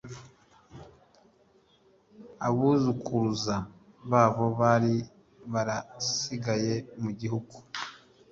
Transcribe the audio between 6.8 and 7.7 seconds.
mu gihugu